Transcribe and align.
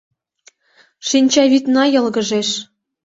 Шинчавӱдна 1.07 1.83
йылгыжеш. 1.93 2.49